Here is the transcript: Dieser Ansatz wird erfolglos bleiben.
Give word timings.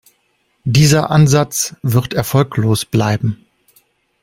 Dieser 0.65 1.11
Ansatz 1.11 1.75
wird 1.83 2.15
erfolglos 2.15 2.85
bleiben. 2.85 3.45